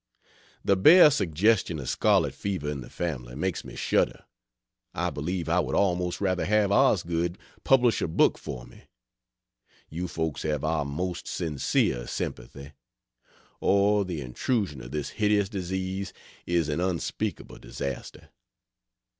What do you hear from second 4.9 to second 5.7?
I believe I